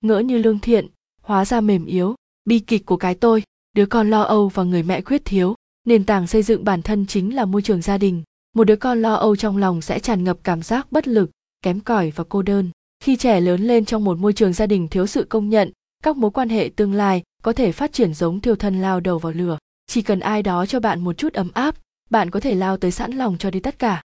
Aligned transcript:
ngỡ 0.00 0.18
như 0.18 0.38
lương 0.38 0.58
thiện, 0.58 0.86
hóa 1.22 1.44
ra 1.44 1.60
mềm 1.60 1.86
yếu, 1.86 2.14
bi 2.44 2.58
kịch 2.58 2.86
của 2.86 2.96
cái 2.96 3.14
tôi, 3.14 3.42
đứa 3.76 3.86
con 3.86 4.10
lo 4.10 4.22
âu 4.22 4.48
và 4.48 4.62
người 4.62 4.82
mẹ 4.82 5.00
khuyết 5.00 5.24
thiếu. 5.24 5.54
Nền 5.86 6.04
tảng 6.04 6.26
xây 6.26 6.42
dựng 6.42 6.64
bản 6.64 6.82
thân 6.82 7.06
chính 7.06 7.34
là 7.34 7.44
môi 7.44 7.62
trường 7.62 7.82
gia 7.82 7.98
đình. 7.98 8.22
Một 8.54 8.64
đứa 8.64 8.76
con 8.76 9.02
lo 9.02 9.14
âu 9.14 9.36
trong 9.36 9.56
lòng 9.56 9.80
sẽ 9.80 9.98
tràn 9.98 10.24
ngập 10.24 10.38
cảm 10.44 10.62
giác 10.62 10.92
bất 10.92 11.08
lực, 11.08 11.30
kém 11.62 11.80
cỏi 11.80 12.12
và 12.16 12.24
cô 12.28 12.42
đơn. 12.42 12.70
Khi 13.00 13.16
trẻ 13.16 13.40
lớn 13.40 13.62
lên 13.62 13.84
trong 13.84 14.04
một 14.04 14.18
môi 14.18 14.32
trường 14.32 14.52
gia 14.52 14.66
đình 14.66 14.88
thiếu 14.88 15.06
sự 15.06 15.24
công 15.24 15.48
nhận, 15.48 15.72
các 16.02 16.16
mối 16.16 16.30
quan 16.30 16.48
hệ 16.48 16.70
tương 16.76 16.92
lai 16.92 17.22
có 17.42 17.52
thể 17.52 17.72
phát 17.72 17.92
triển 17.92 18.14
giống 18.14 18.40
thiêu 18.40 18.56
thân 18.56 18.80
lao 18.80 19.00
đầu 19.00 19.18
vào 19.18 19.32
lửa. 19.32 19.58
Chỉ 19.86 20.02
cần 20.02 20.20
ai 20.20 20.42
đó 20.42 20.66
cho 20.66 20.80
bạn 20.80 21.00
một 21.00 21.16
chút 21.16 21.32
ấm 21.32 21.50
áp, 21.54 21.74
bạn 22.10 22.30
có 22.30 22.40
thể 22.40 22.54
lao 22.54 22.76
tới 22.76 22.90
sẵn 22.90 23.12
lòng 23.12 23.36
cho 23.38 23.50
đi 23.50 23.60
tất 23.60 23.78
cả. 23.78 24.02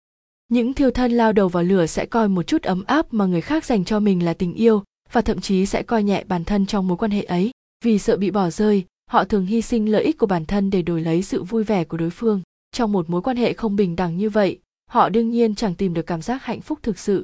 Những 0.48 0.75
thiêu 0.75 0.91
thân 0.91 1.12
lao 1.12 1.32
đầu 1.32 1.48
vào 1.48 1.62
lửa 1.62 1.87
sẽ 1.87 2.07
coi 2.07 2.29
một 2.29 2.43
chút 2.43 2.62
ấm 2.62 2.84
áp 2.87 3.07
mà 3.11 3.27
người 3.27 3.41
khác 3.41 3.64
dành 3.64 3.84
cho 3.84 4.00
mình 4.00 4.25
là 4.25 4.34
tình 4.34 4.55
yêu 4.55 4.82
và 5.12 5.20
thậm 5.20 5.41
chí 5.41 5.66
sẽ 5.66 5.82
coi 5.82 6.02
nhẹ 6.02 6.25
bản 6.29 6.45
thân 6.45 6.66
trong 6.66 6.89
mối 6.89 6.96
quan 6.96 7.11
hệ 7.11 7.22
ấy. 7.22 7.50
Vì 7.84 7.99
sợ 7.99 8.17
bị 8.17 8.31
bỏ 8.31 8.50
rơi, 8.50 8.85
họ 9.11 9.25
thường 9.25 9.46
hy 9.46 9.62
sinh 9.62 9.93
lợi 9.93 10.04
ích 10.04 10.18
của 10.18 10.26
bản 10.26 10.44
thân 10.46 10.71
để 10.71 10.82
đổi 10.82 11.00
lấy 11.00 11.22
sự 11.22 11.43
vui 11.43 11.64
vẻ 11.64 11.85
của 11.85 11.96
đối 11.96 12.11
phương. 12.11 12.43
Trong 12.72 12.93
một 12.93 13.11
mối 13.11 13.22
quan 13.22 13.36
hệ 13.36 13.53
không 13.53 13.76
bình 13.76 13.96
đẳng 13.96 14.17
như 14.17 14.31
vậy, 14.31 14.58
họ 14.90 15.08
đương 15.08 15.31
nhiên 15.31 15.54
chẳng 15.54 15.75
tìm 15.75 15.95
được 15.95 16.07
cảm 16.07 16.22
giác 16.22 16.45
hạnh 16.45 16.61
phúc 16.61 16.79
thực 16.82 16.98
sự. 16.98 17.22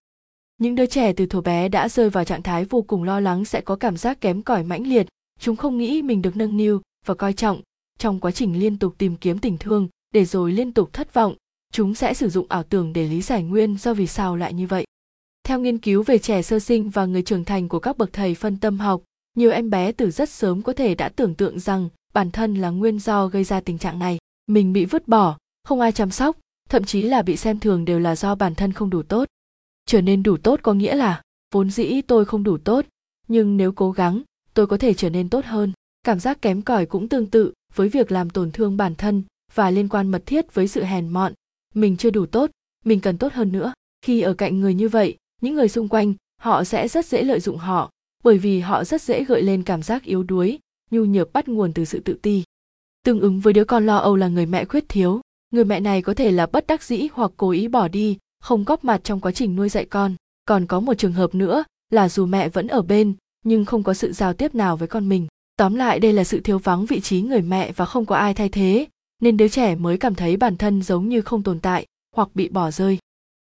Những 0.58 0.74
đứa 0.74 0.86
trẻ 0.86 1.12
từ 1.12 1.26
thuở 1.26 1.40
bé 1.40 1.68
đã 1.68 1.88
rơi 1.88 2.10
vào 2.10 2.24
trạng 2.24 2.42
thái 2.42 2.64
vô 2.64 2.82
cùng 2.82 3.02
lo 3.02 3.20
lắng 3.20 3.44
sẽ 3.44 3.60
có 3.60 3.76
cảm 3.76 3.96
giác 3.96 4.20
kém 4.20 4.42
cỏi 4.42 4.64
mãnh 4.64 4.86
liệt. 4.86 5.06
Chúng 5.40 5.56
không 5.56 5.78
nghĩ 5.78 6.02
mình 6.02 6.22
được 6.22 6.36
nâng 6.36 6.56
niu 6.56 6.80
và 7.06 7.14
coi 7.14 7.32
trọng. 7.32 7.60
Trong 7.98 8.20
quá 8.20 8.30
trình 8.30 8.60
liên 8.60 8.78
tục 8.78 8.94
tìm 8.98 9.16
kiếm 9.16 9.38
tình 9.38 9.58
thương, 9.58 9.88
để 10.14 10.24
rồi 10.24 10.52
liên 10.52 10.72
tục 10.72 10.92
thất 10.92 11.14
vọng, 11.14 11.34
chúng 11.72 11.94
sẽ 11.94 12.14
sử 12.14 12.28
dụng 12.28 12.46
ảo 12.48 12.62
tưởng 12.62 12.92
để 12.92 13.08
lý 13.08 13.22
giải 13.22 13.42
nguyên 13.42 13.76
do 13.76 13.94
vì 13.94 14.06
sao 14.06 14.36
lại 14.36 14.52
như 14.52 14.66
vậy 14.66 14.84
theo 15.44 15.60
nghiên 15.60 15.78
cứu 15.78 16.02
về 16.02 16.18
trẻ 16.18 16.42
sơ 16.42 16.58
sinh 16.58 16.90
và 16.90 17.06
người 17.06 17.22
trưởng 17.22 17.44
thành 17.44 17.68
của 17.68 17.78
các 17.78 17.98
bậc 17.98 18.12
thầy 18.12 18.34
phân 18.34 18.56
tâm 18.56 18.78
học, 18.78 19.02
nhiều 19.36 19.50
em 19.50 19.70
bé 19.70 19.92
từ 19.92 20.10
rất 20.10 20.30
sớm 20.30 20.62
có 20.62 20.72
thể 20.72 20.94
đã 20.94 21.08
tưởng 21.08 21.34
tượng 21.34 21.60
rằng 21.60 21.88
bản 22.12 22.30
thân 22.30 22.54
là 22.54 22.70
nguyên 22.70 22.98
do 22.98 23.26
gây 23.26 23.44
ra 23.44 23.60
tình 23.60 23.78
trạng 23.78 23.98
này. 23.98 24.18
Mình 24.46 24.72
bị 24.72 24.84
vứt 24.84 25.08
bỏ, 25.08 25.38
không 25.64 25.80
ai 25.80 25.92
chăm 25.92 26.10
sóc, 26.10 26.36
thậm 26.68 26.84
chí 26.84 27.02
là 27.02 27.22
bị 27.22 27.36
xem 27.36 27.58
thường 27.58 27.84
đều 27.84 27.98
là 27.98 28.16
do 28.16 28.34
bản 28.34 28.54
thân 28.54 28.72
không 28.72 28.90
đủ 28.90 29.02
tốt. 29.02 29.28
Trở 29.86 30.00
nên 30.00 30.22
đủ 30.22 30.36
tốt 30.36 30.60
có 30.62 30.74
nghĩa 30.74 30.94
là, 30.94 31.22
vốn 31.54 31.70
dĩ 31.70 32.00
tôi 32.02 32.24
không 32.24 32.42
đủ 32.42 32.58
tốt, 32.58 32.86
nhưng 33.28 33.56
nếu 33.56 33.72
cố 33.72 33.92
gắng, 33.92 34.22
tôi 34.54 34.66
có 34.66 34.78
thể 34.78 34.94
trở 34.94 35.10
nên 35.10 35.28
tốt 35.28 35.44
hơn. 35.44 35.72
Cảm 36.02 36.20
giác 36.20 36.42
kém 36.42 36.62
cỏi 36.62 36.86
cũng 36.86 37.08
tương 37.08 37.26
tự 37.26 37.52
với 37.74 37.88
việc 37.88 38.12
làm 38.12 38.30
tổn 38.30 38.50
thương 38.50 38.76
bản 38.76 38.94
thân 38.94 39.22
và 39.54 39.70
liên 39.70 39.88
quan 39.88 40.10
mật 40.10 40.22
thiết 40.26 40.54
với 40.54 40.68
sự 40.68 40.82
hèn 40.82 41.08
mọn. 41.08 41.32
Mình 41.74 41.96
chưa 41.96 42.10
đủ 42.10 42.26
tốt, 42.26 42.50
mình 42.84 43.00
cần 43.00 43.18
tốt 43.18 43.32
hơn 43.32 43.52
nữa. 43.52 43.72
Khi 44.02 44.20
ở 44.20 44.34
cạnh 44.34 44.60
người 44.60 44.74
như 44.74 44.88
vậy 44.88 45.16
những 45.42 45.54
người 45.54 45.68
xung 45.68 45.88
quanh, 45.88 46.14
họ 46.40 46.64
sẽ 46.64 46.88
rất 46.88 47.06
dễ 47.06 47.22
lợi 47.22 47.40
dụng 47.40 47.56
họ, 47.56 47.90
bởi 48.24 48.38
vì 48.38 48.60
họ 48.60 48.84
rất 48.84 49.02
dễ 49.02 49.24
gợi 49.24 49.42
lên 49.42 49.62
cảm 49.62 49.82
giác 49.82 50.04
yếu 50.04 50.22
đuối, 50.22 50.58
nhu 50.90 51.04
nhược 51.04 51.32
bắt 51.32 51.48
nguồn 51.48 51.72
từ 51.72 51.84
sự 51.84 52.00
tự 52.00 52.14
ti. 52.22 52.42
Tương 53.04 53.20
ứng 53.20 53.40
với 53.40 53.52
đứa 53.52 53.64
con 53.64 53.86
lo 53.86 53.96
âu 53.96 54.16
là 54.16 54.28
người 54.28 54.46
mẹ 54.46 54.64
khuyết 54.64 54.88
thiếu, 54.88 55.20
người 55.50 55.64
mẹ 55.64 55.80
này 55.80 56.02
có 56.02 56.14
thể 56.14 56.30
là 56.30 56.46
bất 56.46 56.66
đắc 56.66 56.82
dĩ 56.82 57.08
hoặc 57.12 57.30
cố 57.36 57.50
ý 57.50 57.68
bỏ 57.68 57.88
đi, 57.88 58.18
không 58.40 58.64
góp 58.64 58.84
mặt 58.84 59.00
trong 59.04 59.20
quá 59.20 59.32
trình 59.32 59.56
nuôi 59.56 59.68
dạy 59.68 59.84
con. 59.84 60.14
Còn 60.44 60.66
có 60.66 60.80
một 60.80 60.94
trường 60.94 61.12
hợp 61.12 61.34
nữa, 61.34 61.64
là 61.90 62.08
dù 62.08 62.26
mẹ 62.26 62.48
vẫn 62.48 62.66
ở 62.66 62.82
bên, 62.82 63.14
nhưng 63.44 63.64
không 63.64 63.82
có 63.82 63.94
sự 63.94 64.12
giao 64.12 64.34
tiếp 64.34 64.54
nào 64.54 64.76
với 64.76 64.88
con 64.88 65.08
mình. 65.08 65.26
Tóm 65.56 65.74
lại, 65.74 66.00
đây 66.00 66.12
là 66.12 66.24
sự 66.24 66.40
thiếu 66.40 66.58
vắng 66.58 66.86
vị 66.86 67.00
trí 67.00 67.22
người 67.22 67.42
mẹ 67.42 67.72
và 67.72 67.84
không 67.84 68.06
có 68.06 68.16
ai 68.16 68.34
thay 68.34 68.48
thế, 68.48 68.86
nên 69.20 69.36
đứa 69.36 69.48
trẻ 69.48 69.74
mới 69.74 69.98
cảm 69.98 70.14
thấy 70.14 70.36
bản 70.36 70.56
thân 70.56 70.82
giống 70.82 71.08
như 71.08 71.22
không 71.22 71.42
tồn 71.42 71.60
tại, 71.60 71.86
hoặc 72.16 72.28
bị 72.34 72.48
bỏ 72.48 72.70
rơi. 72.70 72.98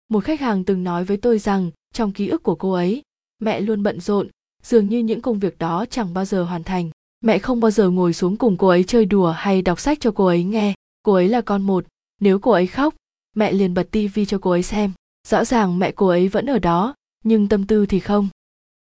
Một 0.09 0.25
khách 0.25 0.41
hàng 0.41 0.65
từng 0.65 0.85
nói 0.85 1.05
với 1.05 1.17
tôi 1.17 1.39
rằng 1.39 1.71
trong 1.93 2.13
ký 2.13 2.29
ức 2.29 2.43
của 2.43 2.55
cô 2.55 2.73
ấy. 2.73 3.03
Mẹ 3.39 3.61
luôn 3.61 3.83
bận 3.83 4.01
rộn, 4.01 4.29
dường 4.63 4.89
như 4.89 4.99
những 4.99 5.21
công 5.21 5.39
việc 5.39 5.59
đó 5.59 5.85
chẳng 5.91 6.15
bao 6.15 6.25
giờ 6.25 6.43
hoàn 6.43 6.65
thành. 6.65 6.91
Mẹ 7.21 7.39
không 7.39 7.61
bao 7.61 7.71
giờ 7.71 7.91
ngồi 7.91 8.13
xuống 8.13 8.37
cùng 8.37 8.57
cô 8.57 8.69
ấy 8.69 8.85
chơi 8.85 9.05
đùa 9.05 9.31
hay 9.31 9.63
đọc 9.63 9.81
sách 9.81 9.99
cho 10.01 10.11
cô 10.11 10.27
ấy 10.27 10.45
nghe. 10.45 10.75
Cô 11.03 11.13
ấy 11.13 11.29
là 11.29 11.41
con 11.41 11.63
một. 11.63 11.85
Nếu 12.21 12.39
cô 12.39 12.51
ấy 12.51 12.67
khóc, 12.67 12.95
mẹ 13.37 13.53
liền 13.53 13.75
bật 13.75 13.91
tivi 13.91 14.25
cho 14.25 14.39
cô 14.39 14.51
ấy 14.51 14.63
xem. 14.63 14.93
Rõ 15.29 15.45
ràng 15.45 15.79
mẹ 15.79 15.93
cô 15.93 16.07
ấy 16.07 16.29
vẫn 16.29 16.47
ở 16.47 16.59
đó, 16.59 16.95
nhưng 17.25 17.49
tâm 17.49 17.67
tư 17.67 17.87
thì 17.87 18.01
không. 18.01 18.29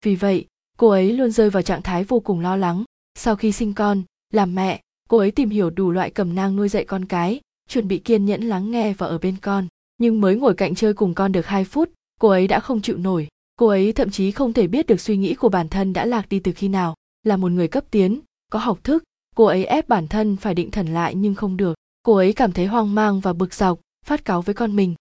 Vì 0.06 0.16
vậy, 0.16 0.46
cô 0.78 0.90
ấy 0.90 1.14
luôn 1.14 1.32
rơi 1.32 1.50
vào 1.50 1.64
trạng 1.64 1.82
thái 1.82 2.04
vô 2.04 2.20
cùng 2.20 2.40
lo 2.40 2.56
lắng. 2.56 2.84
Sau 3.16 3.36
khi 3.36 3.52
sinh 3.52 3.74
con, 3.74 4.02
làm 4.34 4.56
mẹ, 4.56 4.82
cô 5.10 5.18
ấy 5.18 5.32
tìm 5.32 5.50
hiểu 5.50 5.70
đủ 5.70 5.92
loại 5.92 6.10
cẩm 6.10 6.36
nang 6.36 6.56
nuôi 6.56 6.70
dạy 6.70 6.86
con 6.86 7.06
cái, 7.06 7.42
chuẩn 7.70 7.88
bị 7.88 8.00
kiên 8.00 8.26
nhẫn 8.26 8.44
lắng 8.44 8.72
nghe 8.72 8.94
và 8.94 9.08
ở 9.08 9.18
bên 9.18 9.36
con. 9.42 9.68
Nhưng 9.98 10.22
mới 10.22 10.36
ngồi 10.36 10.54
cạnh 10.54 10.76
chơi 10.76 10.94
cùng 10.94 11.14
con 11.14 11.32
được 11.32 11.46
2 11.46 11.66
phút 11.66 11.90
cô 12.24 12.30
ấy 12.30 12.48
đã 12.48 12.60
không 12.60 12.82
chịu 12.82 12.98
nổi. 12.98 13.28
Cô 13.56 13.68
ấy 13.68 13.94
thậm 13.94 14.10
chí 14.10 14.32
không 14.32 14.54
thể 14.54 14.68
biết 14.68 14.88
được 14.88 15.02
suy 15.02 15.18
nghĩ 15.18 15.36
của 15.36 15.50
bản 15.50 15.70
thân 15.70 15.94
đã 15.94 16.06
lạc 16.06 16.30
đi 16.30 16.40
từ 16.40 16.52
khi 16.52 16.68
nào. 16.68 16.96
Là 17.24 17.38
một 17.38 17.52
người 17.52 17.68
cấp 17.68 17.84
tiến, 17.92 18.20
có 18.52 18.60
học 18.60 18.80
thức, 18.84 19.04
cô 19.36 19.46
ấy 19.46 19.66
ép 19.66 19.90
bản 19.90 20.08
thân 20.08 20.36
phải 20.36 20.54
định 20.54 20.72
thần 20.72 20.88
lại 20.88 21.16
nhưng 21.16 21.36
không 21.36 21.58
được. 21.58 21.74
Cô 22.04 22.16
ấy 22.16 22.34
cảm 22.34 22.52
thấy 22.52 22.66
hoang 22.66 22.96
mang 22.96 23.20
và 23.20 23.34
bực 23.34 23.54
dọc, 23.54 23.80
phát 24.06 24.26
cáu 24.26 24.42
với 24.42 24.56
con 24.56 24.76
mình. 24.76 24.96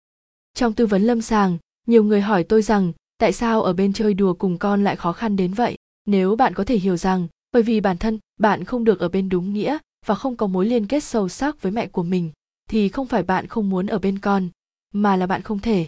Trong 0.54 0.72
tư 0.72 0.86
vấn 0.86 1.02
lâm 1.02 1.20
sàng, 1.20 1.58
nhiều 1.86 2.04
người 2.04 2.20
hỏi 2.20 2.44
tôi 2.44 2.62
rằng, 2.62 2.92
tại 3.18 3.32
sao 3.32 3.62
ở 3.62 3.72
bên 3.72 3.92
chơi 3.92 4.14
đùa 4.14 4.34
cùng 4.34 4.58
con 4.58 4.84
lại 4.84 4.96
khó 4.96 5.12
khăn 5.12 5.36
đến 5.36 5.52
vậy? 5.52 5.76
Nếu 6.06 6.36
bạn 6.36 6.54
có 6.54 6.64
thể 6.64 6.76
hiểu 6.76 6.96
rằng, 6.96 7.28
bởi 7.52 7.62
vì 7.62 7.80
bản 7.80 7.98
thân 7.98 8.18
bạn 8.40 8.64
không 8.64 8.84
được 8.84 9.00
ở 9.00 9.08
bên 9.08 9.28
đúng 9.28 9.52
nghĩa 9.52 9.78
và 10.06 10.14
không 10.14 10.36
có 10.36 10.46
mối 10.46 10.66
liên 10.66 10.86
kết 10.86 11.04
sâu 11.04 11.28
sắc 11.28 11.62
với 11.62 11.72
mẹ 11.72 11.86
của 11.86 12.02
mình, 12.02 12.30
thì 12.70 12.88
không 12.88 13.06
phải 13.06 13.22
bạn 13.22 13.46
không 13.46 13.70
muốn 13.70 13.86
ở 13.86 13.98
bên 13.98 14.18
con, 14.18 14.48
mà 14.94 15.16
là 15.16 15.26
bạn 15.26 15.42
không 15.42 15.58
thể 15.58 15.86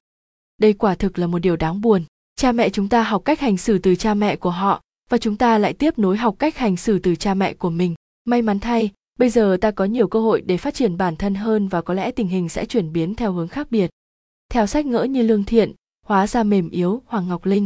đây 0.58 0.72
quả 0.72 0.94
thực 0.94 1.18
là 1.18 1.26
một 1.26 1.38
điều 1.38 1.56
đáng 1.56 1.80
buồn. 1.80 2.04
Cha 2.36 2.52
mẹ 2.52 2.70
chúng 2.70 2.88
ta 2.88 3.02
học 3.02 3.22
cách 3.24 3.40
hành 3.40 3.56
xử 3.56 3.78
từ 3.78 3.94
cha 3.94 4.14
mẹ 4.14 4.36
của 4.36 4.50
họ, 4.50 4.82
và 5.10 5.18
chúng 5.18 5.36
ta 5.36 5.58
lại 5.58 5.72
tiếp 5.72 5.98
nối 5.98 6.16
học 6.16 6.36
cách 6.38 6.56
hành 6.56 6.76
xử 6.76 6.98
từ 6.98 7.16
cha 7.16 7.34
mẹ 7.34 7.54
của 7.54 7.70
mình. 7.70 7.94
May 8.24 8.42
mắn 8.42 8.60
thay, 8.60 8.90
bây 9.18 9.30
giờ 9.30 9.56
ta 9.60 9.70
có 9.70 9.84
nhiều 9.84 10.08
cơ 10.08 10.20
hội 10.20 10.40
để 10.40 10.56
phát 10.56 10.74
triển 10.74 10.96
bản 10.96 11.16
thân 11.16 11.34
hơn 11.34 11.68
và 11.68 11.82
có 11.82 11.94
lẽ 11.94 12.10
tình 12.10 12.28
hình 12.28 12.48
sẽ 12.48 12.64
chuyển 12.64 12.92
biến 12.92 13.14
theo 13.14 13.32
hướng 13.32 13.48
khác 13.48 13.70
biệt. 13.70 13.90
Theo 14.50 14.66
sách 14.66 14.86
ngỡ 14.86 15.04
như 15.04 15.22
lương 15.22 15.44
thiện, 15.44 15.72
hóa 16.06 16.26
ra 16.26 16.42
mềm 16.42 16.70
yếu, 16.70 17.02
hoàng 17.06 17.28
ngọc 17.28 17.46
linh. 17.46 17.62